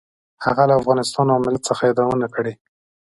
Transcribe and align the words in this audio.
هغه 0.45 0.63
له 0.69 0.73
افغانستان 0.81 1.27
او 1.33 1.39
ملت 1.45 1.63
څخه 1.69 1.81
یادونه 1.89 2.27
کړې. 2.35 2.53